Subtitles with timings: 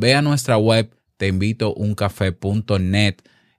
[0.00, 3.16] Ve a nuestra web teinvitouncafé.net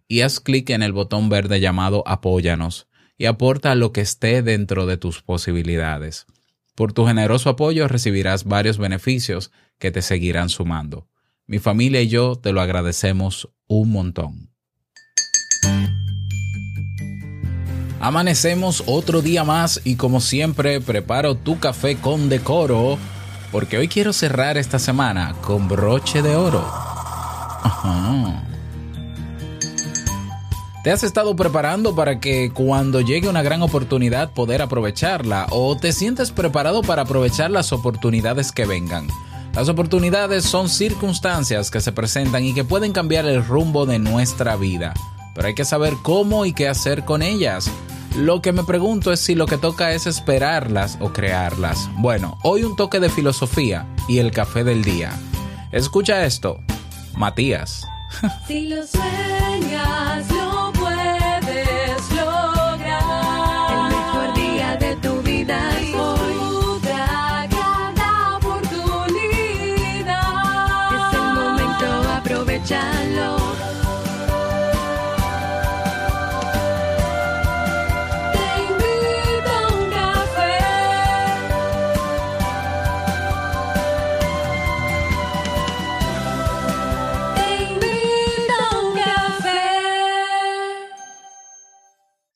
[0.08, 4.88] y haz clic en el botón verde llamado Apóyanos y aporta lo que esté dentro
[4.88, 6.26] de tus posibilidades.
[6.74, 11.08] Por tu generoso apoyo recibirás varios beneficios que te seguirán sumando.
[11.46, 14.50] Mi familia y yo te lo agradecemos un montón.
[18.00, 22.98] Amanecemos otro día más y como siempre preparo tu café con decoro
[23.52, 26.66] porque hoy quiero cerrar esta semana con broche de oro.
[30.84, 35.92] ¿Te has estado preparando para que cuando llegue una gran oportunidad poder aprovecharla o te
[35.92, 39.08] sientes preparado para aprovechar las oportunidades que vengan?
[39.54, 44.56] Las oportunidades son circunstancias que se presentan y que pueden cambiar el rumbo de nuestra
[44.56, 44.94] vida,
[45.36, 47.70] pero hay que saber cómo y qué hacer con ellas.
[48.16, 51.90] Lo que me pregunto es si lo que toca es esperarlas o crearlas.
[51.98, 55.12] Bueno, hoy un toque de filosofía y el café del día.
[55.72, 56.60] Escucha esto,
[57.16, 57.88] Matías.
[58.46, 60.26] Si lo sueñas,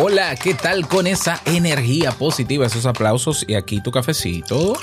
[0.00, 4.74] Hola, ¿qué tal con esa energía positiva, esos aplausos y aquí tu cafecito?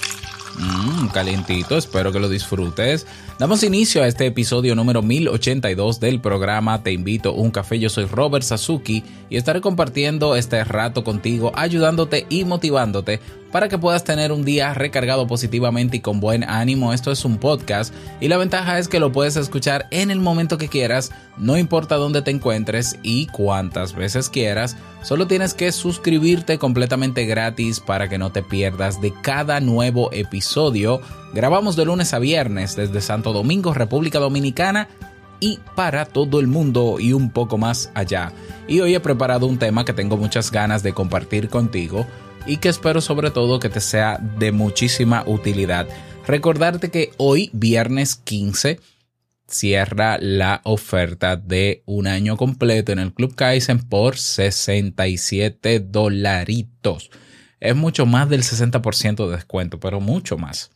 [0.59, 3.07] Mmm, calientito, espero que lo disfrutes.
[3.39, 7.79] Damos inicio a este episodio número 1082 del programa Te invito a un café.
[7.79, 13.21] Yo soy Robert Sasuki y estaré compartiendo este rato contigo, ayudándote y motivándote
[13.55, 16.91] para que puedas tener un día recargado positivamente y con buen ánimo.
[16.91, 20.57] Esto es un podcast y la ventaja es que lo puedes escuchar en el momento
[20.57, 24.75] que quieras, no importa dónde te encuentres y cuántas veces quieras.
[25.03, 30.99] Solo tienes que suscribirte completamente gratis para que no te pierdas de cada nuevo episodio.
[31.33, 34.89] Grabamos de lunes a viernes desde Santo Domingo, República Dominicana
[35.39, 38.31] y para todo el mundo y un poco más allá.
[38.67, 42.05] Y hoy he preparado un tema que tengo muchas ganas de compartir contigo
[42.45, 45.87] y que espero sobre todo que te sea de muchísima utilidad.
[46.27, 48.79] Recordarte que hoy, viernes 15,
[49.47, 57.11] cierra la oferta de un año completo en el Club Kaizen por 67 dolaritos.
[57.59, 60.71] Es mucho más del 60% de descuento, pero mucho más.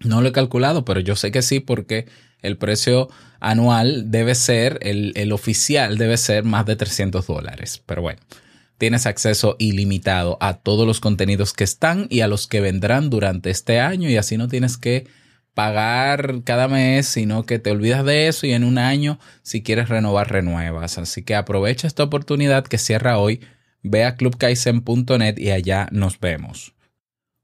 [0.00, 2.06] No lo he calculado, pero yo sé que sí porque
[2.42, 3.08] el precio
[3.40, 7.82] anual debe ser, el, el oficial debe ser más de 300 dólares.
[7.86, 8.20] Pero bueno,
[8.78, 13.50] tienes acceso ilimitado a todos los contenidos que están y a los que vendrán durante
[13.50, 15.06] este año y así no tienes que
[15.54, 19.88] pagar cada mes, sino que te olvidas de eso y en un año, si quieres
[19.88, 20.98] renovar, renuevas.
[20.98, 23.40] Así que aprovecha esta oportunidad que cierra hoy.
[23.82, 26.74] Ve a clubkaizen.net y allá nos vemos.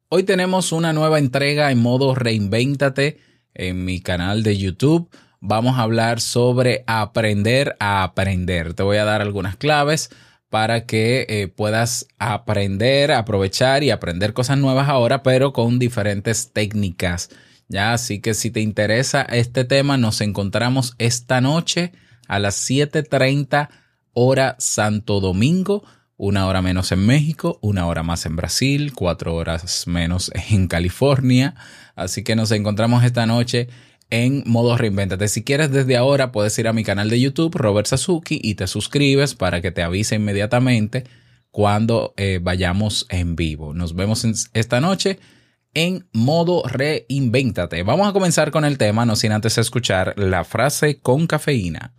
[0.08, 3.18] Hoy tenemos una nueva entrega en modo Reinvéntate
[3.58, 5.10] en mi canal de YouTube.
[5.40, 8.72] Vamos a hablar sobre aprender a aprender.
[8.74, 10.10] Te voy a dar algunas claves
[10.48, 17.28] para que eh, puedas aprender, aprovechar y aprender cosas nuevas ahora, pero con diferentes técnicas.
[17.68, 21.92] Ya, así que si te interesa este tema, nos encontramos esta noche
[22.26, 23.68] a las 7:30
[24.14, 25.84] hora Santo Domingo
[26.18, 31.54] una hora menos en México, una hora más en Brasil, cuatro horas menos en California.
[31.98, 33.68] Así que nos encontramos esta noche
[34.10, 35.28] en modo reinventate.
[35.28, 38.66] Si quieres desde ahora puedes ir a mi canal de YouTube, Robert Sasuki, y te
[38.66, 41.04] suscribes para que te avise inmediatamente
[41.50, 43.74] cuando eh, vayamos en vivo.
[43.74, 45.18] Nos vemos esta noche
[45.74, 47.82] en modo reinvéntate.
[47.82, 51.92] Vamos a comenzar con el tema, no sin antes escuchar la frase con cafeína.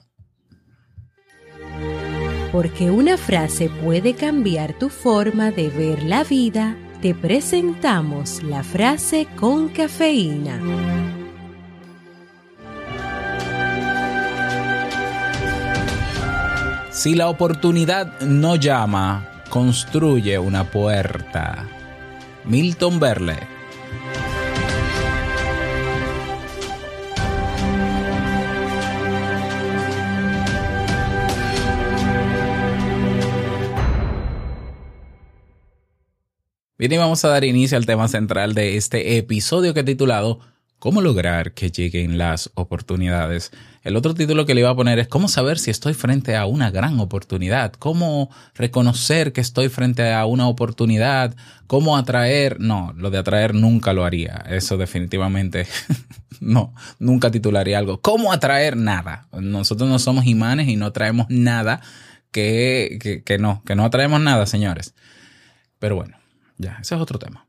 [2.51, 9.27] Porque una frase puede cambiar tu forma de ver la vida, te presentamos la frase
[9.37, 10.59] con cafeína.
[16.91, 21.65] Si la oportunidad no llama, construye una puerta.
[22.43, 23.58] Milton Berle.
[36.79, 40.39] Bien, y vamos a dar inicio al tema central de este episodio que he titulado
[40.79, 43.51] ¿Cómo lograr que lleguen las oportunidades?
[43.83, 46.45] El otro título que le iba a poner es ¿Cómo saber si estoy frente a
[46.45, 47.73] una gran oportunidad?
[47.73, 51.35] ¿Cómo reconocer que estoy frente a una oportunidad?
[51.67, 52.61] ¿Cómo atraer?
[52.61, 54.45] No, lo de atraer nunca lo haría.
[54.49, 55.67] Eso definitivamente
[56.39, 57.99] no, nunca titularía algo.
[57.99, 58.77] ¿Cómo atraer?
[58.77, 59.27] Nada.
[59.33, 61.81] Nosotros no somos imanes y no traemos nada
[62.31, 64.93] que, que, que no, que no atraemos nada, señores.
[65.77, 66.18] Pero bueno,
[66.59, 67.47] ya, ese es otro tema.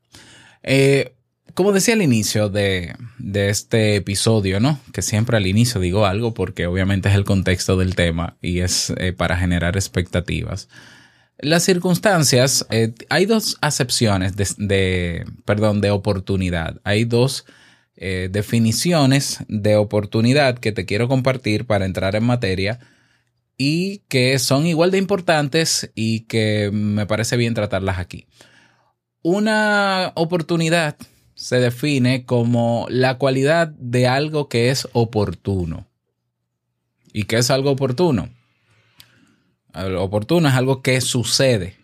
[0.63, 1.15] Eh,
[1.55, 4.79] como decía al inicio de, de, este episodio, ¿no?
[4.93, 8.95] Que siempre al inicio digo algo porque obviamente es el contexto del tema y es
[8.97, 10.69] eh, para generar expectativas.
[11.39, 16.81] Las circunstancias, eh, hay dos acepciones de, perdón, de oportunidad.
[16.85, 17.45] Hay dos
[18.31, 22.79] definiciones de oportunidad que te quiero compartir para entrar en materia
[23.59, 28.27] y que son igual de importantes y que me parece bien tratarlas aquí.
[29.23, 30.97] Una oportunidad
[31.35, 35.87] se define como la cualidad de algo que es oportuno.
[37.13, 38.31] ¿Y qué es algo oportuno?
[39.99, 41.77] Oportuno es algo que sucede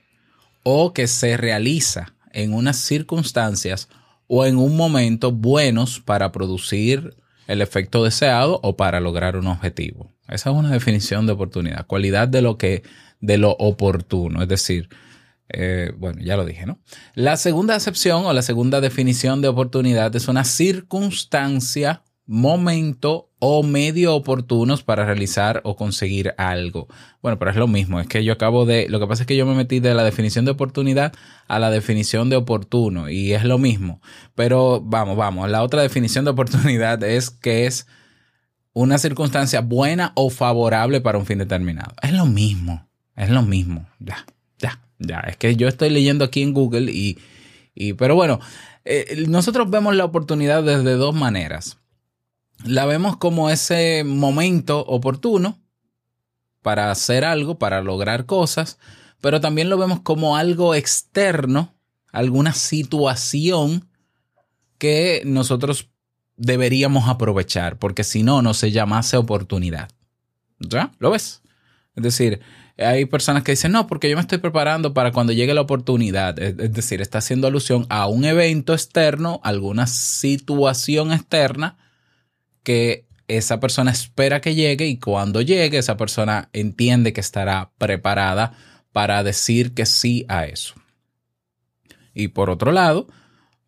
[0.62, 3.88] o que se realiza en unas circunstancias
[4.28, 7.14] o en un momento buenos para producir
[7.46, 10.10] el efecto deseado o para lograr un objetivo.
[10.28, 12.82] Esa es una definición de oportunidad, cualidad de lo que
[13.20, 14.88] de lo oportuno, es decir,
[15.48, 16.78] eh, bueno, ya lo dije, ¿no?
[17.14, 24.14] La segunda acepción o la segunda definición de oportunidad es una circunstancia, momento o medio
[24.14, 26.88] oportunos para realizar o conseguir algo.
[27.22, 29.36] Bueno, pero es lo mismo, es que yo acabo de, lo que pasa es que
[29.36, 31.12] yo me metí de la definición de oportunidad
[31.46, 34.00] a la definición de oportuno y es lo mismo.
[34.34, 37.86] Pero vamos, vamos, la otra definición de oportunidad es que es
[38.72, 41.94] una circunstancia buena o favorable para un fin determinado.
[42.02, 44.26] Es lo mismo, es lo mismo, ya.
[44.58, 47.18] Ya, es que yo estoy leyendo aquí en Google y,
[47.74, 48.40] y pero bueno,
[48.84, 51.78] eh, nosotros vemos la oportunidad desde dos maneras.
[52.64, 55.58] La vemos como ese momento oportuno
[56.62, 58.78] para hacer algo, para lograr cosas,
[59.20, 61.74] pero también lo vemos como algo externo,
[62.12, 63.88] alguna situación
[64.78, 65.90] que nosotros
[66.36, 69.90] deberíamos aprovechar, porque si no, no se llamase oportunidad.
[70.58, 70.92] ¿Ya?
[70.98, 71.42] ¿Lo ves?
[71.94, 72.40] Es decir,
[72.78, 76.38] hay personas que dicen, no, porque yo me estoy preparando para cuando llegue la oportunidad.
[76.38, 81.78] Es, decir, está haciendo alusión a un evento externo, alguna situación externa
[82.62, 88.52] que esa persona espera que llegue y cuando llegue esa persona entiende que estará preparada
[88.92, 90.74] para decir que sí a eso.
[92.12, 93.08] Y por otro lado,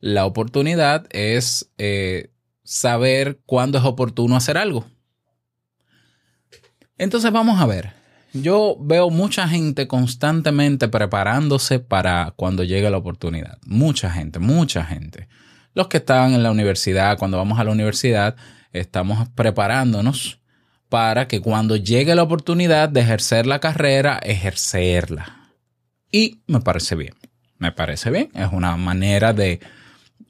[0.00, 2.30] la oportunidad es eh,
[2.62, 4.86] saber cuándo es oportuno hacer algo.
[6.98, 7.92] Entonces vamos a ver,
[8.32, 13.58] yo veo mucha gente constantemente preparándose para cuando llegue la oportunidad.
[13.64, 15.28] Mucha gente, mucha gente.
[15.74, 18.36] Los que están en la universidad, cuando vamos a la universidad,
[18.72, 20.40] estamos preparándonos
[20.88, 25.50] para que cuando llegue la oportunidad de ejercer la carrera, ejercerla.
[26.10, 27.14] Y me parece bien,
[27.58, 28.30] me parece bien.
[28.34, 29.60] Es una manera de,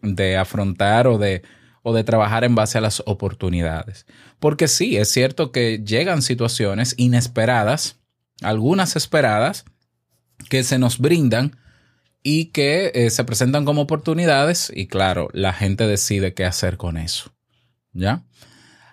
[0.03, 1.43] de afrontar o de,
[1.89, 4.05] o de trabajar en base a las oportunidades.
[4.39, 7.97] Porque sí, es cierto que llegan situaciones inesperadas,
[8.43, 9.65] algunas esperadas,
[10.51, 11.57] que se nos brindan
[12.23, 16.99] y que eh, se presentan como oportunidades y claro, la gente decide qué hacer con
[16.99, 17.33] eso.
[17.95, 18.23] ¿Ya?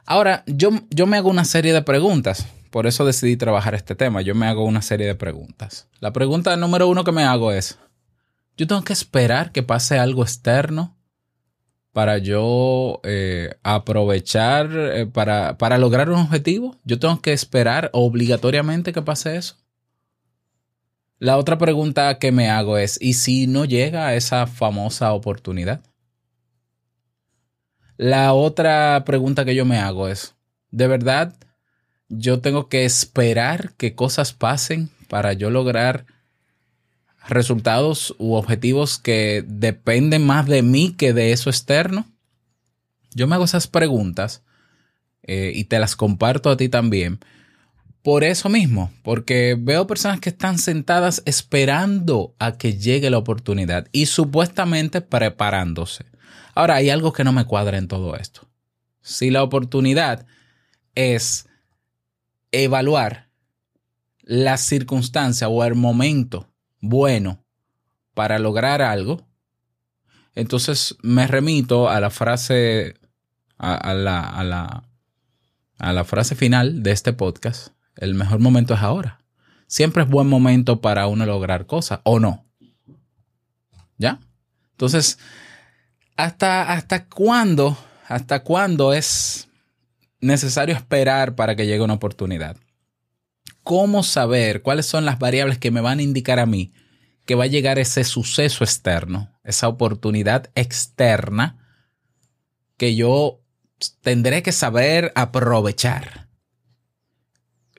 [0.05, 2.47] Ahora, yo, yo me hago una serie de preguntas.
[2.71, 4.21] Por eso decidí trabajar este tema.
[4.21, 5.89] Yo me hago una serie de preguntas.
[5.99, 7.77] La pregunta número uno que me hago es,
[8.55, 10.94] ¿yo tengo que esperar que pase algo externo
[11.95, 16.75] para yo eh, aprovechar, eh, para, para lograr un objetivo?
[16.83, 19.55] ¿Yo tengo que esperar obligatoriamente que pase eso?
[21.19, 25.85] La otra pregunta que me hago es, ¿y si no llega a esa famosa oportunidad?
[27.95, 30.35] La otra pregunta que yo me hago es,
[30.71, 31.33] ¿de verdad
[32.09, 36.05] yo tengo que esperar que cosas pasen para yo lograr
[37.27, 42.05] resultados u objetivos que dependen más de mí que de eso externo?
[43.13, 44.43] Yo me hago esas preguntas
[45.23, 47.19] eh, y te las comparto a ti también
[48.05, 53.87] por eso mismo, porque veo personas que están sentadas esperando a que llegue la oportunidad
[53.91, 56.05] y supuestamente preparándose.
[56.53, 58.47] Ahora, hay algo que no me cuadra en todo esto.
[59.01, 60.27] Si la oportunidad
[60.93, 61.47] es
[62.51, 63.29] evaluar
[64.21, 66.47] la circunstancia o el momento
[66.89, 67.43] bueno
[68.13, 69.27] para lograr algo,
[70.35, 72.95] entonces me remito a la frase,
[73.57, 74.83] a, la, a, la,
[75.79, 77.69] a la frase final de este podcast.
[77.95, 79.19] El mejor momento es ahora.
[79.67, 82.45] Siempre es buen momento para uno lograr cosas, ¿o no?
[83.97, 84.19] ¿Ya?
[84.71, 85.17] Entonces,
[86.17, 87.77] ¿hasta, hasta cuándo?
[88.07, 89.47] ¿Hasta cuándo es
[90.19, 92.57] necesario esperar para que llegue una oportunidad?
[93.65, 96.71] ¿Cómo saber cuáles son las variables que me van a indicar a mí
[97.25, 101.57] que va a llegar ese suceso externo, esa oportunidad externa
[102.77, 103.41] que yo
[104.01, 106.29] tendré que saber aprovechar?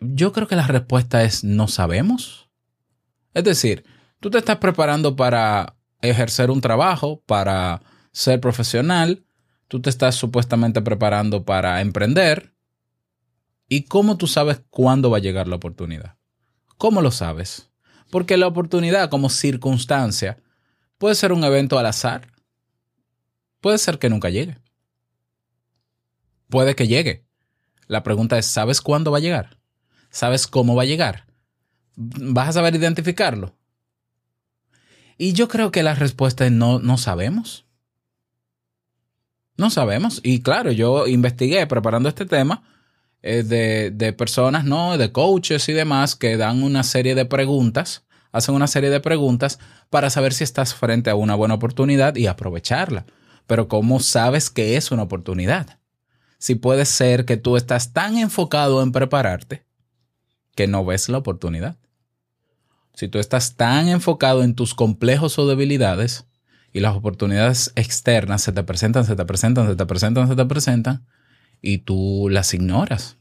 [0.01, 2.51] Yo creo que la respuesta es no sabemos.
[3.33, 3.85] Es decir,
[4.19, 9.25] tú te estás preparando para ejercer un trabajo, para ser profesional,
[9.69, 12.56] tú te estás supuestamente preparando para emprender.
[13.69, 16.17] ¿Y cómo tú sabes cuándo va a llegar la oportunidad?
[16.79, 17.71] ¿Cómo lo sabes?
[18.11, 20.43] Porque la oportunidad como circunstancia
[20.99, 22.33] puede ser un evento al azar.
[23.61, 24.59] Puede ser que nunca llegue.
[26.49, 27.27] Puede que llegue.
[27.89, 29.59] La pregunta es, ¿sabes cuándo va a llegar?
[30.11, 31.27] ¿Sabes cómo va a llegar?
[31.97, 33.57] ¿Vas a saber identificarlo?
[35.19, 37.67] Y yo creo que la respuesta es no, no sabemos.
[39.57, 40.21] No sabemos.
[40.23, 42.63] Y claro, yo investigué preparando este tema
[43.27, 44.97] eh, de, de personas, ¿no?
[44.99, 49.59] De coaches y demás que dan una serie de preguntas, hacen una serie de preguntas
[49.91, 53.07] para saber si estás frente a una buena oportunidad y aprovecharla.
[53.47, 55.79] Pero ¿cómo sabes que es una oportunidad?
[56.39, 59.67] Si puede ser que tú estás tan enfocado en prepararte
[60.55, 61.77] que no ves la oportunidad.
[62.95, 66.27] Si tú estás tan enfocado en tus complejos o debilidades
[66.73, 70.45] y las oportunidades externas se te presentan, se te presentan, se te presentan, se te
[70.47, 71.07] presentan
[71.61, 73.16] y tú las ignoras.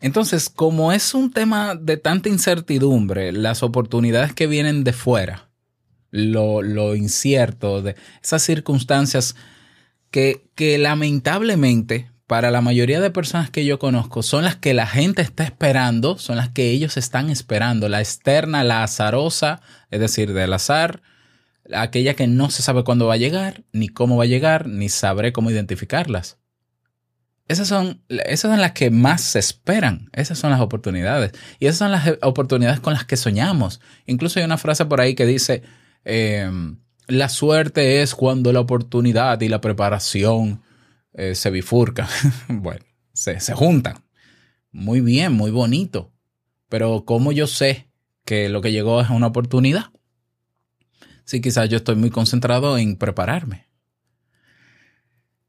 [0.00, 5.48] Entonces, como es un tema de tanta incertidumbre, las oportunidades que vienen de fuera,
[6.10, 9.34] lo, lo incierto, de esas circunstancias
[10.10, 14.86] que, que lamentablemente para la mayoría de personas que yo conozco son las que la
[14.86, 17.88] gente está esperando, son las que ellos están esperando.
[17.88, 21.00] La externa, la azarosa, es decir, del azar,
[21.74, 24.90] aquella que no se sabe cuándo va a llegar, ni cómo va a llegar, ni
[24.90, 26.38] sabré cómo identificarlas.
[27.48, 31.32] Esas son, esas son las que más se esperan, esas son las oportunidades.
[31.58, 33.80] Y esas son las oportunidades con las que soñamos.
[34.06, 35.62] Incluso hay una frase por ahí que dice,
[36.04, 36.50] eh,
[37.06, 40.62] la suerte es cuando la oportunidad y la preparación
[41.14, 42.06] eh, se bifurcan.
[42.48, 44.04] bueno, se, se juntan.
[44.70, 46.12] Muy bien, muy bonito.
[46.68, 47.88] Pero ¿cómo yo sé
[48.26, 49.86] que lo que llegó es una oportunidad?
[51.24, 53.68] Sí, quizás yo estoy muy concentrado en prepararme.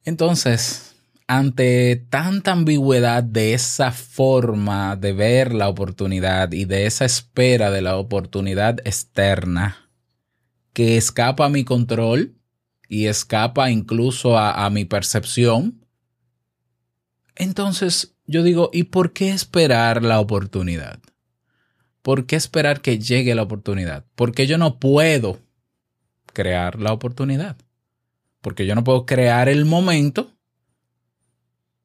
[0.06, 0.89] Entonces,
[1.30, 7.84] ante tanta ambigüedad de esa forma de ver la oportunidad y de esa espera de
[7.84, 9.92] la oportunidad externa
[10.74, 12.34] que escapa a mi control
[12.88, 15.86] y escapa incluso a, mi percepción,
[17.36, 21.00] entonces yo digo, ¿y por qué esperar la oportunidad?
[22.02, 24.04] ¿Por qué esperar que llegue la oportunidad?
[24.16, 25.38] Porque yo no puedo
[26.34, 27.56] crear la oportunidad.
[28.42, 30.39] Porque yo no puedo crear el momento,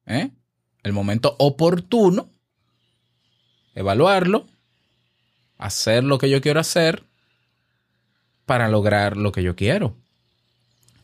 [0.05, 0.31] ¿eh?
[0.83, 2.29] el momento oportuno,
[3.73, 4.45] evaluarlo,
[5.57, 7.03] hacer lo que yo quiero hacer
[8.45, 9.95] para lograr lo que yo quiero.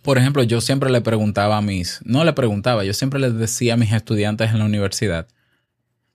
[0.04, 3.74] Por ejemplo, yo siempre le preguntaba a mis, no le preguntaba, yo siempre les decía
[3.74, 5.28] a mis estudiantes en la universidad,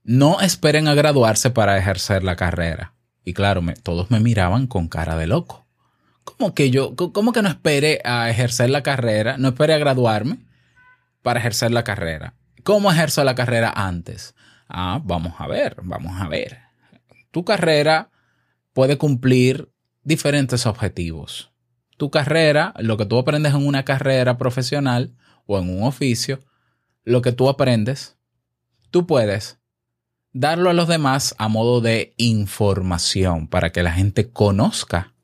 [0.03, 2.95] no esperen a graduarse para ejercer la carrera.
[3.25, 5.67] Y claro, me, todos me miraban con cara de loco.
[6.23, 10.39] ¿Cómo que yo, cómo que no espere a ejercer la carrera, no espere a graduarme
[11.23, 12.35] para ejercer la carrera?
[12.67, 14.35] ¿Cómo ejerzo la carrera antes?
[14.69, 16.59] Ah, vamos a ver, vamos a ver.
[17.31, 18.11] Tu carrera
[18.75, 21.51] puede cumplir diferentes objetivos
[21.97, 25.15] tu carrera, lo que tú aprendes en una carrera profesional
[25.47, 26.41] o en un oficio,
[27.05, 28.17] lo que tú aprendes,
[28.91, 29.59] tú puedes
[30.33, 35.15] darlo a los demás a modo de información para que la gente conozca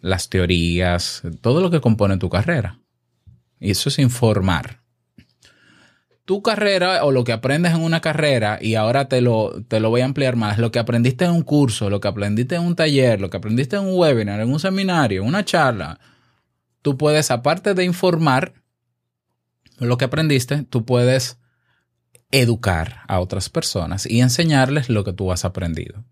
[0.00, 2.80] las teorías, todo lo que compone tu carrera.
[3.60, 4.82] Y eso es informar
[6.28, 9.88] tu carrera o lo que aprendes en una carrera, y ahora te lo, te lo
[9.88, 12.76] voy a ampliar más, lo que aprendiste en un curso, lo que aprendiste en un
[12.76, 15.98] taller, lo que aprendiste en un webinar, en un seminario, en una charla,
[16.82, 18.52] tú puedes, aparte de informar
[19.78, 21.38] lo que aprendiste, tú puedes
[22.30, 26.04] educar a otras personas y enseñarles lo que tú has aprendido.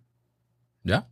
[0.83, 1.11] ¿Ya?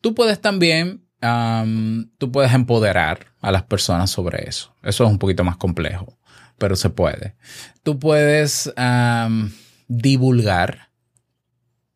[0.00, 4.72] Tú puedes también, am, tú puedes empoderar a las personas sobre eso.
[4.84, 6.15] Eso es un poquito más complejo,
[6.58, 7.36] pero se puede.
[7.82, 8.72] Tú puedes
[9.88, 10.90] divulgar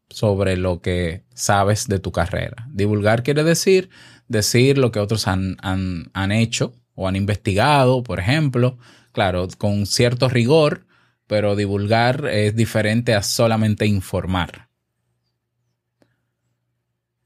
[0.09, 2.67] sobre lo que sabes de tu carrera.
[2.71, 3.91] Divulgar quiere decir
[4.29, 8.79] decir lo que otros han, han- han hecho o han investigado, por ejemplo.
[9.13, 10.87] Claro, con cierto rigor,
[11.27, 14.69] pero divulgar es diferente a solamente informar.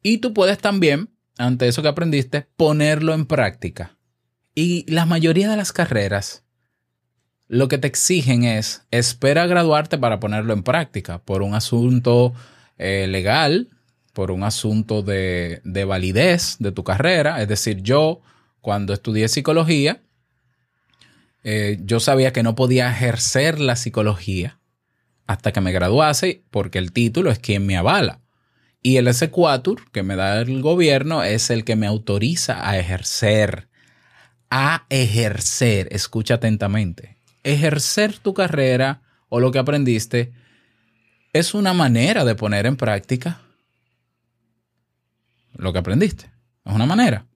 [0.02, 3.96] Y tú puedes también, ante eso que aprendiste, ponerlo en práctica.
[4.54, 6.43] Y la mayoría de las carreras
[7.54, 12.34] lo que te exigen es espera graduarte para ponerlo en práctica por un asunto
[12.78, 13.68] eh, legal,
[14.12, 17.40] por un asunto de, de validez de tu carrera.
[17.40, 18.20] Es decir, yo
[18.60, 20.02] cuando estudié psicología,
[21.44, 24.58] eh, yo sabía que no podía ejercer la psicología
[25.28, 28.20] hasta que me graduase porque el título es quien me avala.
[28.82, 33.68] Y el S4 que me da el gobierno es el que me autoriza a ejercer.
[34.50, 37.14] A ejercer, escucha atentamente.
[37.44, 40.32] Ejercer tu carrera o lo que aprendiste
[41.32, 43.40] es una manera de poner en práctica
[45.52, 46.30] lo que aprendiste.
[46.64, 47.26] Es una manera.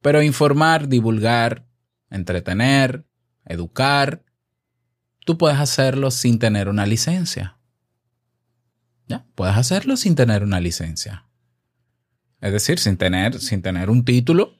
[0.00, 1.66] Pero informar, divulgar,
[2.10, 3.04] entretener,
[3.44, 4.24] educar,
[5.24, 7.58] tú puedes hacerlo sin tener una licencia.
[9.06, 9.26] ¿Ya?
[9.34, 11.26] Puedes hacerlo sin tener una licencia.
[12.40, 14.57] Es decir, sin tener, sin tener un título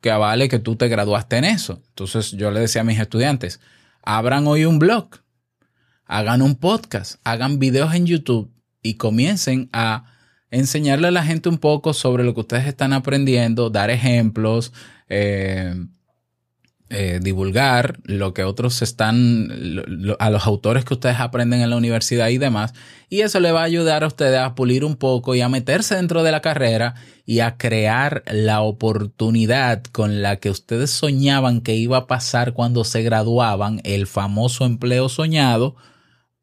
[0.00, 1.82] que avale que tú te graduaste en eso.
[1.88, 3.60] Entonces yo le decía a mis estudiantes,
[4.02, 5.08] abran hoy un blog,
[6.04, 10.04] hagan un podcast, hagan videos en YouTube y comiencen a
[10.50, 14.72] enseñarle a la gente un poco sobre lo que ustedes están aprendiendo, dar ejemplos,
[15.08, 15.74] eh,
[16.88, 19.48] eh, divulgar lo que otros están,
[20.20, 22.74] a los autores que ustedes aprenden en la universidad y demás.
[23.08, 25.96] Y eso le va a ayudar a ustedes a pulir un poco y a meterse
[25.96, 31.74] dentro de la carrera y a crear la oportunidad con la que ustedes soñaban que
[31.74, 35.74] iba a pasar cuando se graduaban, el famoso empleo soñado,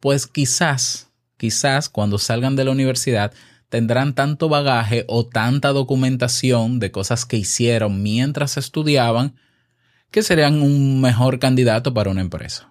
[0.02, 3.32] pues quizás, quizás cuando salgan de la universidad
[3.70, 9.36] tendrán tanto bagaje o tanta documentación de cosas que hicieron mientras estudiaban
[10.14, 12.70] que serían un mejor candidato para una empresa.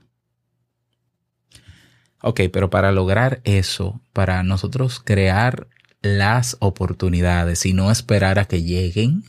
[2.23, 5.67] Ok, pero para lograr eso, para nosotros crear
[6.03, 9.25] las oportunidades y no esperar a que lleguen,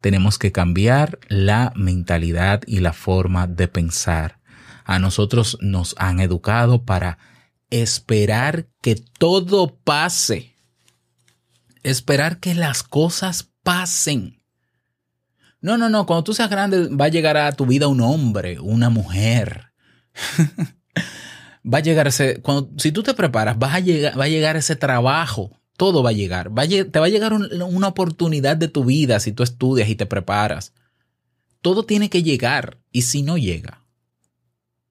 [0.00, 4.38] tenemos que cambiar la mentalidad y la forma de pensar.
[4.84, 7.18] A nosotros nos han educado para
[7.70, 10.54] esperar que todo pase.
[11.82, 14.37] Esperar que las cosas pasen.
[15.60, 16.06] No, no, no.
[16.06, 19.72] Cuando tú seas grande va a llegar a tu vida un hombre, una mujer.
[21.64, 22.40] va a llegar ese.
[22.42, 25.58] Cuando, si tú te preparas, a llegar, va a llegar ese trabajo.
[25.76, 26.56] Todo va a llegar.
[26.56, 29.88] Va a te va a llegar un- una oportunidad de tu vida si tú estudias
[29.88, 30.72] y te preparas.
[31.60, 32.78] Todo tiene que llegar.
[32.92, 33.84] Y si no llega.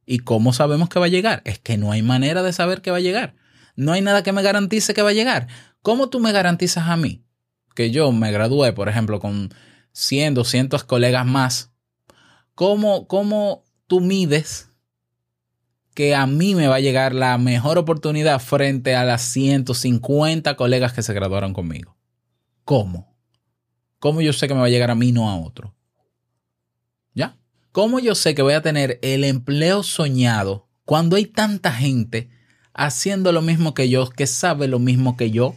[0.05, 1.41] ¿Y cómo sabemos que va a llegar?
[1.43, 3.35] Es que no hay manera de saber que va a llegar.
[3.75, 5.47] No hay nada que me garantice que va a llegar.
[5.81, 7.23] ¿Cómo tú me garantizas a mí
[7.75, 9.49] que yo me gradué, por ejemplo, con
[9.97, 11.71] 100, 200 colegas más?
[12.53, 14.69] ¿Cómo, cómo tú mides
[15.95, 20.93] que a mí me va a llegar la mejor oportunidad frente a las 150 colegas
[20.93, 21.97] que se graduaron conmigo?
[22.63, 23.17] ¿Cómo?
[23.97, 25.73] ¿Cómo yo sé que me va a llegar a mí, no a otro?
[27.15, 27.39] ¿Ya?
[27.71, 32.29] ¿Cómo yo sé que voy a tener el empleo soñado cuando hay tanta gente
[32.71, 35.55] haciendo lo mismo que yo, que sabe lo mismo que yo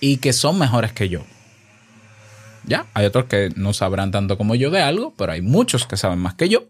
[0.00, 1.26] y que son mejores que yo?
[2.66, 2.86] ¿Ya?
[2.94, 6.18] Hay otros que no sabrán tanto como yo de algo, pero hay muchos que saben
[6.18, 6.68] más que yo.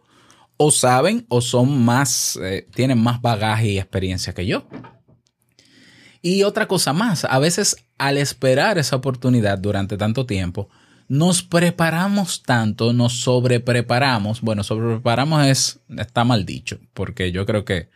[0.57, 4.67] O saben o son más, eh, tienen más bagaje y experiencia que yo.
[6.23, 10.69] Y otra cosa más, a veces al esperar esa oportunidad durante tanto tiempo,
[11.09, 14.41] nos preparamos tanto, nos sobrepreparamos.
[14.41, 17.91] Bueno, sobrepreparamos es, está mal dicho, porque yo creo que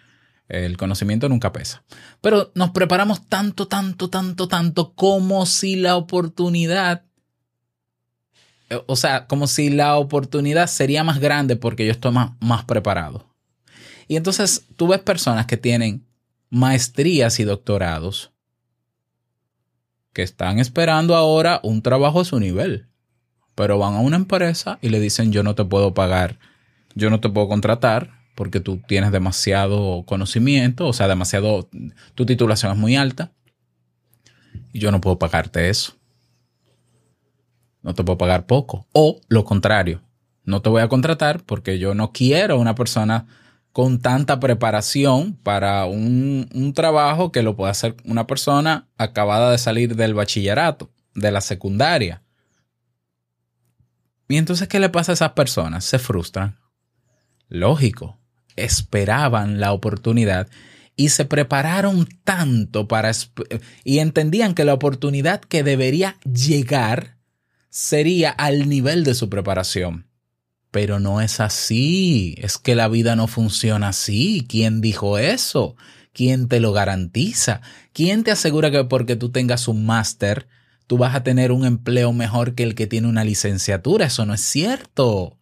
[0.48, 1.84] el conocimiento nunca pesa.
[2.20, 7.04] Pero nos preparamos tanto, tanto, tanto, tanto, como si la oportunidad,
[8.86, 13.26] o sea, como si la oportunidad sería más grande porque yo estoy más, más preparado.
[14.06, 16.06] Y entonces tú ves personas que tienen
[16.50, 18.32] maestrías y doctorados
[20.12, 22.88] que están esperando ahora un trabajo a su nivel,
[23.54, 26.38] pero van a una empresa y le dicen yo no te puedo pagar,
[26.94, 31.68] yo no te puedo contratar porque tú tienes demasiado conocimiento, o sea, demasiado,
[32.14, 33.32] tu titulación es muy alta
[34.72, 35.97] y yo no puedo pagarte eso.
[37.82, 38.86] No te puedo pagar poco.
[38.92, 40.02] O lo contrario,
[40.44, 43.26] no te voy a contratar porque yo no quiero una persona
[43.72, 49.58] con tanta preparación para un, un trabajo que lo puede hacer una persona acabada de
[49.58, 52.22] salir del bachillerato, de la secundaria.
[54.28, 55.84] Y entonces, ¿qué le pasa a esas personas?
[55.84, 56.58] Se frustran.
[57.48, 58.18] Lógico,
[58.56, 60.48] esperaban la oportunidad
[60.96, 63.12] y se prepararon tanto para
[63.84, 67.17] y entendían que la oportunidad que debería llegar
[67.70, 70.06] sería al nivel de su preparación.
[70.70, 74.46] Pero no es así, es que la vida no funciona así.
[74.48, 75.76] ¿Quién dijo eso?
[76.12, 77.62] ¿Quién te lo garantiza?
[77.92, 80.48] ¿Quién te asegura que porque tú tengas un máster,
[80.86, 84.06] tú vas a tener un empleo mejor que el que tiene una licenciatura?
[84.06, 85.38] Eso no es cierto.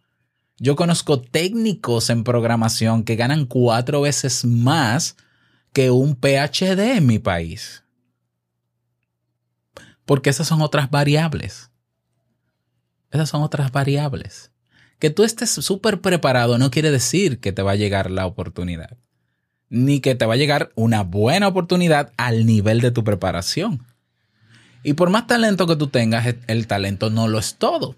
[0.59, 5.17] Yo conozco técnicos en programación que ganan cuatro veces más
[5.73, 7.83] que un PhD en mi país.
[10.05, 11.69] Porque esas son otras variables.
[13.11, 14.51] Esas son otras variables.
[14.99, 18.97] Que tú estés súper preparado no quiere decir que te va a llegar la oportunidad.
[19.69, 23.85] Ni que te va a llegar una buena oportunidad al nivel de tu preparación.
[24.83, 27.95] Y por más talento que tú tengas, el talento no lo es todo.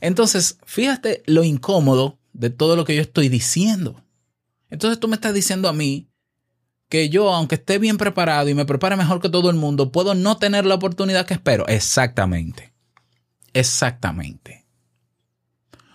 [0.00, 4.02] Entonces, fíjate lo incómodo de todo lo que yo estoy diciendo.
[4.70, 6.08] Entonces tú me estás diciendo a mí
[6.88, 10.14] que yo, aunque esté bien preparado y me prepare mejor que todo el mundo, puedo
[10.14, 11.66] no tener la oportunidad que espero.
[11.66, 12.72] Exactamente.
[13.56, 14.66] Exactamente.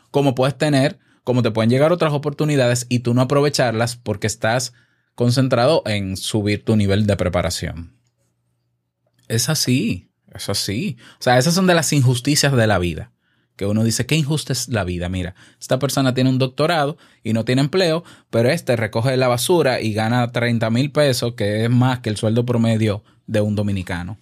[0.09, 4.73] Como puedes tener, como te pueden llegar otras oportunidades y tú no aprovecharlas porque estás
[5.13, 7.93] concentrado en subir tu nivel de preparación.
[9.27, 10.97] Es así, es así.
[11.19, 13.11] O sea, esas son de las injusticias de la vida.
[13.55, 15.07] Que uno dice, qué injusta es la vida.
[15.07, 19.81] Mira, esta persona tiene un doctorado y no tiene empleo, pero este recoge la basura
[19.81, 24.17] y gana 30 mil pesos, que es más que el sueldo promedio de un dominicano.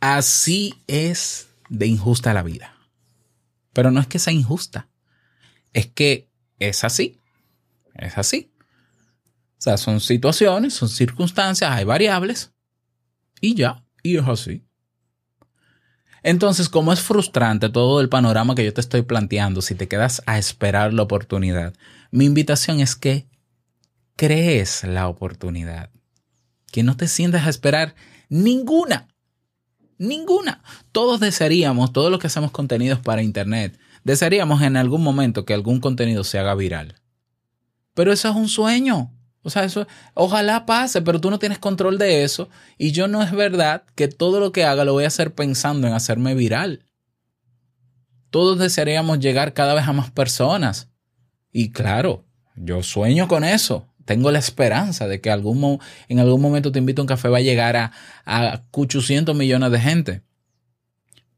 [0.00, 2.73] Así es de injusta la vida.
[3.74, 4.88] Pero no es que sea injusta,
[5.74, 7.20] es que es así.
[7.94, 8.52] Es así.
[9.58, 12.52] O sea, son situaciones, son circunstancias, hay variables
[13.40, 14.64] y ya, y es así.
[16.22, 20.22] Entonces, como es frustrante todo el panorama que yo te estoy planteando, si te quedas
[20.26, 21.74] a esperar la oportunidad,
[22.10, 23.28] mi invitación es que
[24.16, 25.90] crees la oportunidad.
[26.72, 27.94] Que no te sientas a esperar
[28.28, 29.08] ninguna.
[29.98, 30.62] Ninguna.
[30.92, 35.80] Todos desearíamos, todos los que hacemos contenidos para Internet, desearíamos en algún momento que algún
[35.80, 36.96] contenido se haga viral.
[37.94, 39.12] Pero eso es un sueño.
[39.42, 42.48] O sea, eso ojalá pase, pero tú no tienes control de eso.
[42.78, 45.86] Y yo no es verdad que todo lo que haga lo voy a hacer pensando
[45.86, 46.86] en hacerme viral.
[48.30, 50.88] Todos desearíamos llegar cada vez a más personas.
[51.52, 52.24] Y claro,
[52.56, 53.93] yo sueño con eso.
[54.04, 57.38] Tengo la esperanza de que algún en algún momento te invito a un café va
[57.38, 57.92] a llegar a,
[58.24, 60.22] a 800 millones de gente.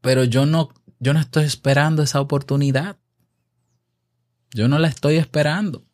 [0.01, 2.97] Pero yo no, yo no estoy esperando esa oportunidad.
[4.51, 5.85] Yo no la estoy esperando.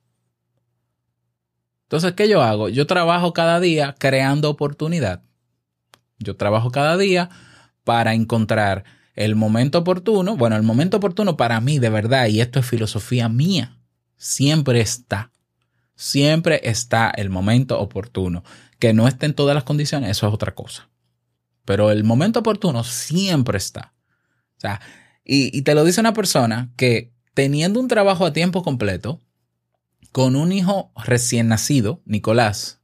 [1.84, 2.70] Entonces, ¿qué yo hago?
[2.70, 5.22] Yo trabajo cada día creando oportunidad.
[6.18, 7.30] Yo trabajo cada día
[7.84, 8.84] para encontrar
[9.16, 10.36] el momento oportuno.
[10.36, 13.78] Bueno, el momento oportuno para mí, de verdad, y esto es filosofía mía,
[14.18, 15.33] siempre está.
[15.96, 18.44] Siempre está el momento oportuno.
[18.80, 20.90] Que no esté en todas las condiciones, eso es otra cosa.
[21.66, 23.94] Pero el momento oportuno siempre está.
[24.58, 24.82] O sea,
[25.24, 29.22] y, te lo dice una persona que teniendo un trabajo a tiempo completo,
[30.12, 32.82] con un hijo recién nacido, Nicolás,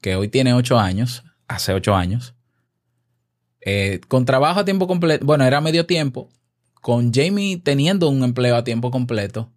[0.00, 2.34] que hoy tiene ocho años, hace ocho años,
[3.60, 6.28] eh, con trabajo a tiempo completo, bueno, era medio tiempo,
[6.74, 9.50] con Jamie teniendo un empleo a tiempo completo,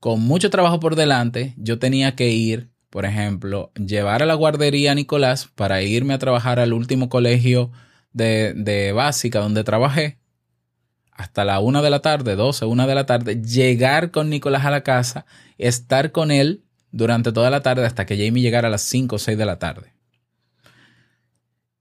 [0.00, 4.92] con mucho trabajo por delante, yo tenía que ir, por ejemplo, llevar a la guardería
[4.92, 7.70] a Nicolás para irme a trabajar al último colegio
[8.12, 10.18] de, de básica donde trabajé
[11.12, 14.70] hasta la una de la tarde, 12, una de la tarde, llegar con Nicolás a
[14.70, 15.26] la casa,
[15.58, 19.18] estar con él durante toda la tarde hasta que Jamie llegara a las 5 o
[19.18, 19.92] 6 de la tarde.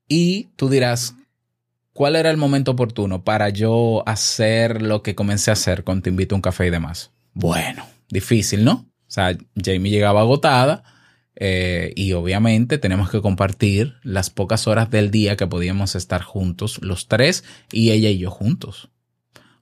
[0.09, 1.15] Y tú dirás,
[1.93, 6.09] ¿cuál era el momento oportuno para yo hacer lo que comencé a hacer con Te
[6.09, 7.11] invito a un café y demás?
[7.33, 8.89] Bueno, difícil, ¿no?
[9.07, 10.83] O sea, Jamie llegaba agotada
[11.35, 16.79] eh, y obviamente tenemos que compartir las pocas horas del día que podíamos estar juntos,
[16.83, 18.89] los tres y ella y yo juntos.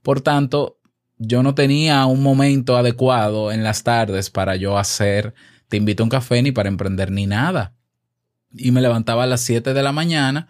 [0.02, 0.80] Por tanto,
[1.18, 5.34] yo no tenía un momento adecuado en las tardes para yo hacer
[5.68, 7.76] Te invito a un café ni para emprender ni nada.
[8.52, 10.48] Y me levantaba a las 7 de la mañana,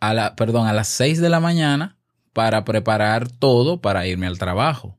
[0.00, 1.98] a la, perdón, a las 6 de la mañana
[2.32, 4.98] para preparar todo para irme al trabajo.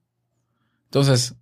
[0.86, 1.36] Entonces,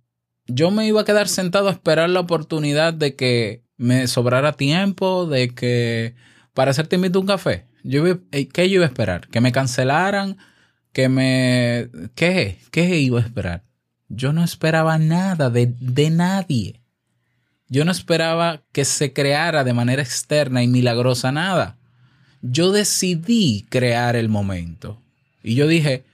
[0.48, 5.26] yo me iba a quedar sentado a esperar la oportunidad de que me sobrara tiempo,
[5.26, 6.14] de que
[6.52, 7.66] para hacer Te invito un café.
[7.84, 9.28] Yo eh, ¿Qué yo iba a esperar?
[9.28, 10.36] ¿Que me cancelaran?
[10.92, 11.88] que me...
[12.16, 12.58] ¿Qué?
[12.72, 13.62] ¿Qué iba a esperar?
[14.08, 16.80] Yo no esperaba nada de, de nadie.
[17.68, 21.76] Yo no esperaba que se creara de manera externa y milagrosa nada.
[22.40, 25.00] Yo decidí crear el momento.
[25.44, 26.04] Y yo dije,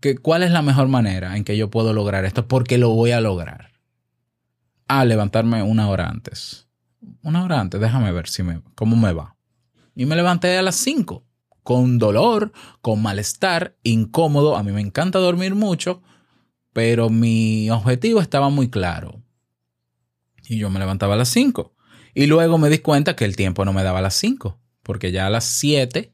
[0.00, 2.48] que, ¿cuál es la mejor manera en que yo puedo lograr esto?
[2.48, 3.72] Porque lo voy a lograr.
[4.88, 6.68] A levantarme una hora antes.
[7.22, 9.36] Una hora antes, déjame ver si me, cómo me va.
[9.94, 11.24] Y me levanté a las 5,
[11.62, 14.56] con dolor, con malestar, incómodo.
[14.56, 16.02] A mí me encanta dormir mucho,
[16.72, 19.22] pero mi objetivo estaba muy claro.
[20.48, 21.74] Y yo me levantaba a las 5.
[22.14, 25.12] Y luego me di cuenta que el tiempo no me daba a las 5, porque
[25.12, 26.12] ya a las 7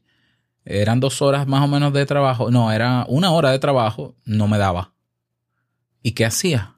[0.69, 2.51] eran dos horas más o menos de trabajo.
[2.51, 4.93] No, era una hora de trabajo, no me daba.
[6.03, 6.75] ¿Y qué hacía?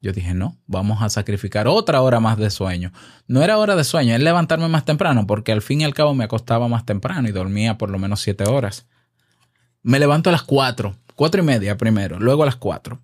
[0.00, 2.92] Yo dije, no, vamos a sacrificar otra hora más de sueño.
[3.26, 6.14] No era hora de sueño, es levantarme más temprano, porque al fin y al cabo
[6.14, 8.86] me acostaba más temprano y dormía por lo menos siete horas.
[9.82, 13.00] Me levanto a las cuatro, cuatro y media primero, luego a las cuatro.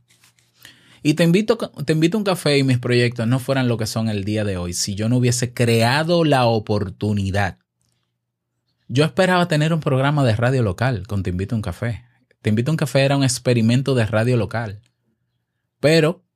[1.02, 3.86] Y te invito, te invito a un café y mis proyectos no fueran lo que
[3.86, 7.58] son el día de hoy si yo no hubiese creado la oportunidad.
[8.94, 12.04] Yo esperaba tener un programa de radio local con Te invito a un café.
[12.42, 14.82] Te invito a un café era un experimento de radio local.
[15.80, 16.26] Pero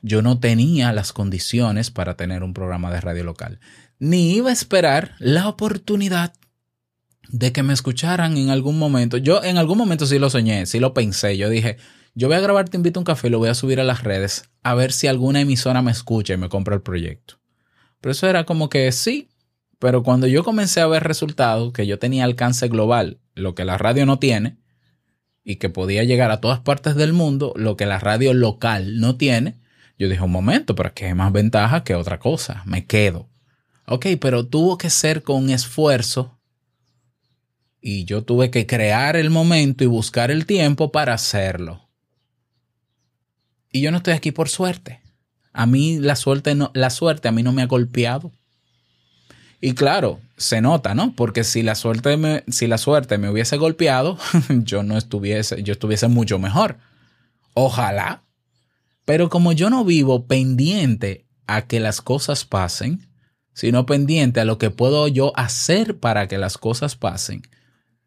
[0.00, 3.60] yo no tenía las condiciones para tener un programa de radio local.
[3.98, 6.32] Ni iba a esperar la oportunidad
[7.28, 9.18] de que me escucharan en algún momento.
[9.18, 11.36] Yo en algún momento sí lo soñé, sí lo pensé.
[11.36, 11.76] Yo dije,
[12.14, 14.02] yo voy a grabar Te invito a un café lo voy a subir a las
[14.02, 17.38] redes a ver si alguna emisora me escucha y me compra el proyecto.
[18.00, 19.28] Pero eso era como que sí,
[19.78, 23.78] pero cuando yo comencé a ver resultados, que yo tenía alcance global, lo que la
[23.78, 24.56] radio no tiene,
[25.44, 29.16] y que podía llegar a todas partes del mundo, lo que la radio local no
[29.16, 29.60] tiene,
[29.98, 33.28] yo dije, un momento, pero es que es más ventaja que otra cosa, me quedo.
[33.86, 36.36] Ok, pero tuvo que ser con esfuerzo
[37.80, 41.88] y yo tuve que crear el momento y buscar el tiempo para hacerlo.
[43.70, 45.00] Y yo no estoy aquí por suerte.
[45.52, 48.32] A mí la suerte no, la suerte a mí no me ha golpeado.
[49.60, 51.14] Y claro, se nota, ¿no?
[51.16, 55.72] Porque si la suerte me, si la suerte me hubiese golpeado, yo no estuviese, yo
[55.72, 56.78] estuviese mucho mejor.
[57.54, 58.22] Ojalá.
[59.04, 63.08] Pero como yo no vivo pendiente a que las cosas pasen,
[63.54, 67.42] sino pendiente a lo que puedo yo hacer para que las cosas pasen,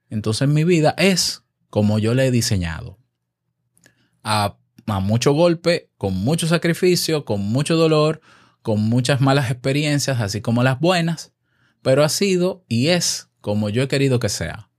[0.09, 2.99] entonces mi vida es como yo la he diseñado.
[4.23, 8.21] A, a mucho golpe, con mucho sacrificio, con mucho dolor,
[8.61, 11.31] con muchas malas experiencias, así como las buenas,
[11.81, 14.69] pero ha sido y es como yo he querido que sea.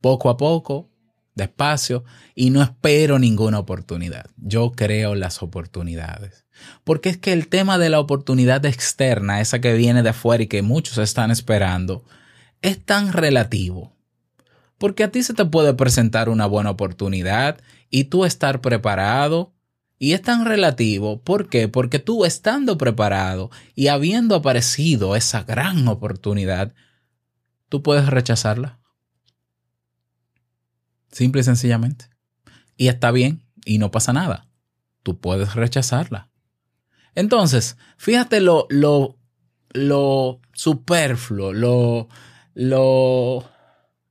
[0.00, 0.90] Poco a poco,
[1.34, 4.26] despacio, y no espero ninguna oportunidad.
[4.36, 6.46] Yo creo las oportunidades.
[6.84, 10.46] Porque es que el tema de la oportunidad externa, esa que viene de afuera y
[10.46, 12.04] que muchos están esperando,
[12.62, 13.94] es tan relativo.
[14.78, 19.52] Porque a ti se te puede presentar una buena oportunidad y tú estar preparado
[19.98, 21.68] y es tan relativo, ¿por qué?
[21.68, 26.74] Porque tú estando preparado y habiendo aparecido esa gran oportunidad,
[27.68, 28.78] tú puedes rechazarla.
[31.10, 32.10] Simple y sencillamente.
[32.76, 34.48] Y está bien y no pasa nada.
[35.02, 36.30] Tú puedes rechazarla.
[37.14, 39.18] Entonces, fíjate lo, lo,
[39.70, 42.08] lo superfluo, lo,
[42.52, 43.48] lo,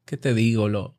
[0.06, 0.68] ¿qué te digo?
[0.68, 0.98] Lo,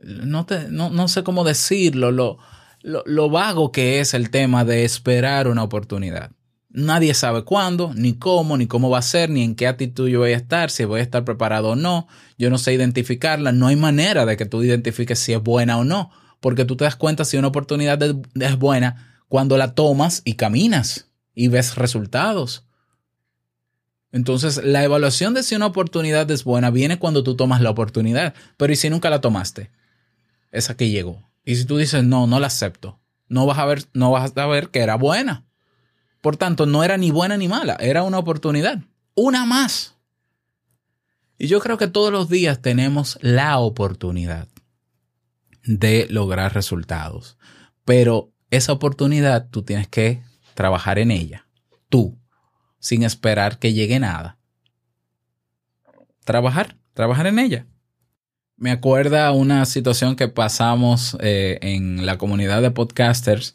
[0.00, 2.38] no, te, no, no sé cómo decirlo, lo,
[2.82, 6.32] lo, lo, vago que es el tema de esperar una oportunidad.
[6.72, 10.20] Nadie sabe cuándo, ni cómo, ni cómo va a ser, ni en qué actitud yo
[10.20, 12.06] voy a estar, si voy a estar preparado o no.
[12.38, 13.50] Yo no sé identificarla.
[13.50, 16.84] No hay manera de que tú identifiques si es buena o no, porque tú te
[16.84, 22.64] das cuenta si una oportunidad es, buena cuando la tomas y caminas y ves resultados.
[24.12, 28.34] Entonces, la evaluación de si una oportunidad es buena viene cuando tú tomas la oportunidad.
[28.56, 29.70] Pero ¿y si nunca la tomaste?
[30.52, 31.29] Esa que llegó.
[31.44, 34.46] Y si tú dices, no, no la acepto, no vas a ver, no vas a
[34.46, 35.46] ver que era buena.
[36.20, 38.82] Por tanto, no era ni buena ni mala, era una oportunidad.
[39.14, 39.94] Una más.
[41.38, 44.48] Y yo creo que todos los días tenemos la oportunidad
[45.64, 47.38] de lograr resultados.
[47.84, 50.22] Pero esa oportunidad tú tienes que
[50.54, 51.46] trabajar en ella.
[51.88, 52.18] Tú,
[52.78, 54.38] sin esperar que llegue nada.
[56.24, 57.66] Trabajar, trabajar en ella.
[58.60, 63.54] Me acuerda una situación que pasamos eh, en la comunidad de podcasters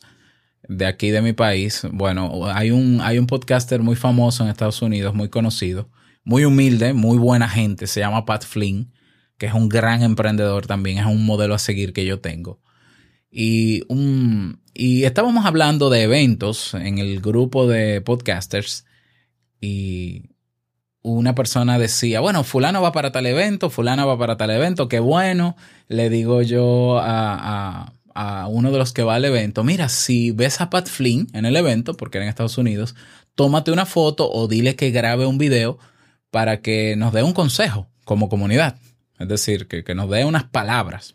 [0.68, 1.84] de aquí de mi país.
[1.92, 5.92] Bueno, hay un, hay un podcaster muy famoso en Estados Unidos, muy conocido,
[6.24, 8.94] muy humilde, muy buena gente, se llama Pat Flynn,
[9.38, 12.60] que es un gran emprendedor también, es un modelo a seguir que yo tengo.
[13.30, 18.88] Y, un, y estábamos hablando de eventos en el grupo de podcasters
[19.62, 20.35] y
[21.06, 25.00] una persona decía, bueno, fulano va para tal evento, fulano va para tal evento, qué
[25.00, 25.56] bueno.
[25.88, 30.32] Le digo yo a, a, a, uno de los que va al evento, mira, si
[30.32, 32.96] ves a Pat Flynn en el evento, porque era en Estados Unidos,
[33.36, 35.78] tómate una foto o dile que grabe un video
[36.32, 38.78] para que nos dé un consejo como comunidad.
[39.20, 41.14] Es decir, que, que nos dé unas palabras.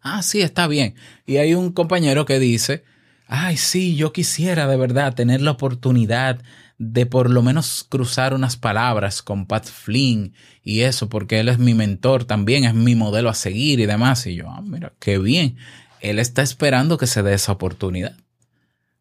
[0.00, 0.94] Ah, sí, está bien.
[1.26, 2.84] Y hay un compañero que dice,
[3.26, 6.40] ay, sí, yo quisiera de verdad tener la oportunidad
[6.78, 11.58] de por lo menos cruzar unas palabras con Pat Flynn y eso, porque él es
[11.58, 14.26] mi mentor también, es mi modelo a seguir y demás.
[14.26, 15.56] Y yo, ah, mira, qué bien.
[16.00, 18.16] Él está esperando que se dé esa oportunidad.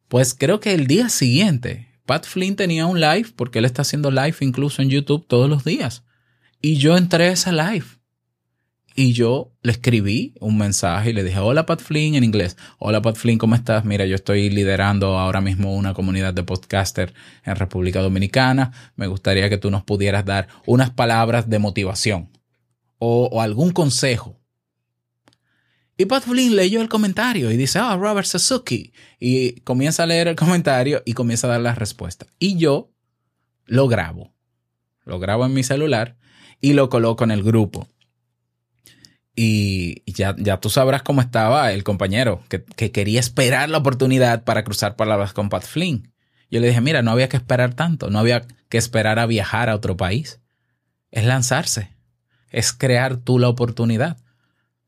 [0.08, 4.10] Pues creo que el día siguiente, Pat Flynn tenía un live, porque él está haciendo
[4.10, 6.04] live incluso en YouTube todos los días.
[6.62, 7.86] Y yo entré a esa live.
[8.99, 12.57] Y yo le escribí un mensaje y le dije, hola Pat Flynn en inglés.
[12.79, 13.86] Hola Pat Flynn, ¿cómo estás?
[13.86, 17.13] Mira, yo estoy liderando ahora mismo una comunidad de podcaster
[17.45, 18.71] en República Dominicana.
[18.95, 22.31] Me gustaría que tú nos pudieras dar unas palabras de motivación
[22.97, 24.41] o, algún consejo.
[25.95, 28.93] Y Pat Flynn leyó el comentario y dice, ah, Robert Suzuki.
[29.19, 32.25] Y comienza a leer el comentario y comienza a dar la respuesta.
[32.39, 32.91] Y yo
[33.67, 34.33] lo grabo.
[35.05, 36.17] Lo grabo en mi celular
[36.62, 37.88] y lo coloco en el grupo.
[39.39, 44.43] Y ya, ya tú sabrás cómo estaba el compañero, que, que quería esperar la oportunidad
[44.43, 46.12] para cruzar palabras con Pat Flynn.
[46.50, 49.69] Yo le dije, mira, no había que esperar tanto, no había que esperar a viajar
[49.69, 50.41] a otro país.
[51.12, 51.95] Es lanzarse,
[52.50, 54.17] es crear tú la oportunidad.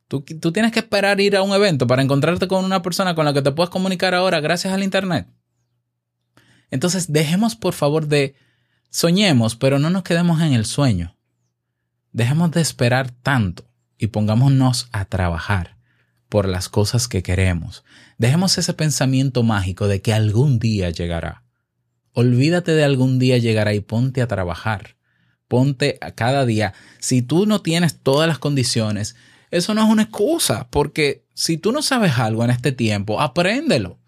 [0.07, 3.25] Tú, tú tienes que esperar ir a un evento para encontrarte con una persona con
[3.25, 5.27] la que te puedes comunicar ahora gracias al Internet.
[6.71, 8.33] Entonces, dejemos por favor de
[8.89, 11.15] soñemos, pero no nos quedemos en el sueño.
[12.11, 13.68] Dejemos de esperar tanto
[13.99, 15.77] y pongámonos a trabajar
[16.29, 17.83] por las cosas que queremos.
[18.17, 21.43] Dejemos ese pensamiento mágico de que algún día llegará.
[22.13, 24.95] Olvídate de algún día llegará y ponte a trabajar.
[25.47, 26.73] Ponte a cada día.
[26.99, 29.15] Si tú no tienes todas las condiciones,
[29.51, 33.99] eso no es una excusa, porque si tú no sabes algo en este tiempo, apréndelo.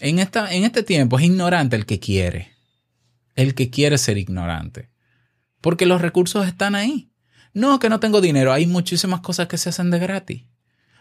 [0.00, 2.52] En, esta, en este tiempo es ignorante el que quiere.
[3.34, 4.90] El que quiere ser ignorante.
[5.60, 7.07] Porque los recursos están ahí.
[7.58, 8.52] No, que no tengo dinero.
[8.52, 10.44] Hay muchísimas cosas que se hacen de gratis.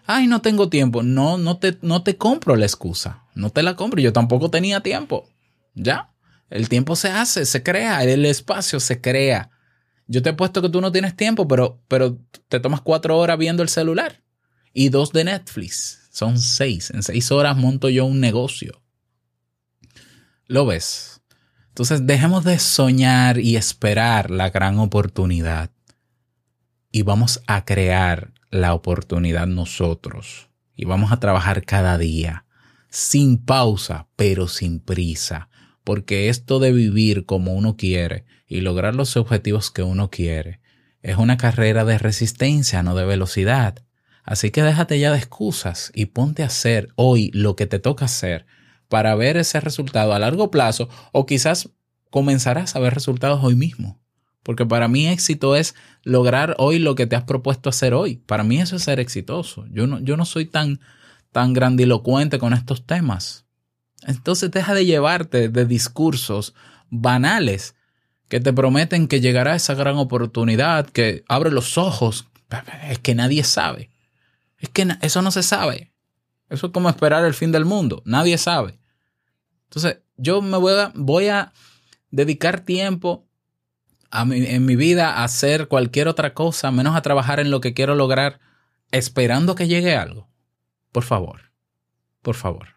[0.08, 1.04] Ay, no tengo tiempo.
[1.04, 3.26] No, no te, no te compro la excusa.
[3.36, 4.02] No te la compro.
[4.02, 5.30] Yo tampoco tenía tiempo.
[5.76, 6.14] ¿Ya?
[6.50, 8.04] El tiempo se hace, se crea.
[8.04, 9.52] El espacio se crea.
[10.08, 12.18] Yo te he puesto que tú no tienes tiempo, pero, pero
[12.48, 14.24] te tomas cuatro horas viendo el celular.
[14.74, 16.10] Y dos de Netflix.
[16.12, 16.90] Son seis.
[16.90, 18.82] En seis horas monto yo un negocio.
[20.48, 21.22] ¿Lo ves?
[21.68, 25.70] Entonces dejemos de soñar y esperar la gran oportunidad
[26.98, 30.50] y vamos a crear la oportunidad nosotros.
[30.76, 32.46] Y vamos a trabajar cada día,
[32.90, 35.48] sin pausa, pero sin prisa.
[35.84, 40.60] Porque esto de vivir como uno quiere y lograr los objetivos que uno quiere
[41.04, 43.84] es una carrera de resistencia, no de velocidad.
[44.24, 48.06] Así que déjate ya de excusas y ponte a hacer hoy lo que te toca
[48.06, 48.48] hacer
[48.88, 51.70] para ver ese resultado a largo plazo o quizás
[52.10, 54.02] comenzarás a ver resultados hoy mismo.
[54.44, 58.18] Porque para mí éxito es lograr hoy lo que te has propuesto hacer hoy.
[58.18, 59.66] Para mí eso es ser exitoso.
[59.72, 60.80] Yo no, yo no soy tan,
[61.32, 63.46] tan grandilocuente con estos temas.
[64.04, 66.54] Entonces deja de llevarte de discursos
[66.90, 67.76] banales
[68.30, 72.28] que te prometen que llegará esa gran oportunidad, que abre los ojos.
[72.90, 73.90] Es que nadie sabe.
[74.58, 75.94] Es que eso no se sabe.
[76.50, 78.02] Eso es como esperar el fin del mundo.
[78.06, 78.80] Nadie sabe.
[79.66, 81.52] Entonces, yo me voy a, voy a
[82.10, 83.27] dedicar tiempo
[84.12, 88.40] en mi vida hacer cualquier otra cosa, menos a trabajar en lo que quiero lograr,
[88.92, 90.28] esperando que llegue algo.
[90.92, 91.52] Por favor,
[92.22, 92.70] por favor.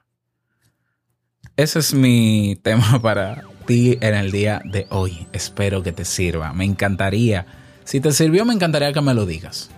[1.57, 5.27] Ese es mi tema para ti en el día de hoy.
[5.33, 6.53] Espero que te sirva.
[6.53, 7.47] Me encantaría.
[7.85, 9.71] Si te sirvió, me encantaría que me lo digas.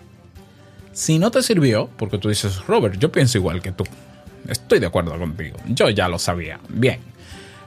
[0.92, 3.84] Si no te sirvió, porque tú dices, Robert, yo pienso igual que tú.
[4.48, 5.56] Estoy de acuerdo contigo.
[5.68, 6.60] Yo ya lo sabía.
[6.68, 7.00] Bien.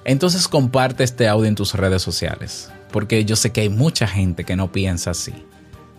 [0.03, 4.45] Entonces comparte este audio en tus redes sociales porque yo sé que hay mucha gente
[4.45, 5.33] que no piensa así.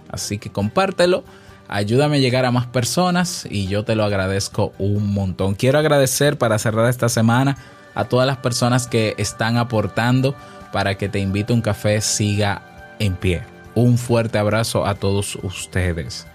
[0.08, 1.24] Así que compártelo,
[1.68, 5.56] ayúdame a llegar a más personas y yo te lo agradezco un montón.
[5.56, 7.58] Quiero agradecer para cerrar esta semana
[7.94, 10.34] a todas las personas que están aportando
[10.72, 13.42] para que Te invito a un café siga en pie.
[13.74, 16.26] Un fuerte abrazo a todos ustedes.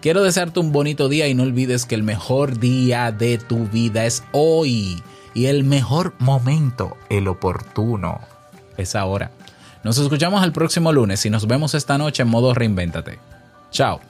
[0.00, 4.06] Quiero desearte un bonito día y no olvides que el mejor día de tu vida
[4.06, 5.00] es hoy
[5.34, 8.18] y el mejor momento, el oportuno,
[8.76, 9.30] es ahora.
[9.82, 13.18] Nos escuchamos el próximo lunes y nos vemos esta noche en modo reinvéntate.
[13.70, 14.09] Chao.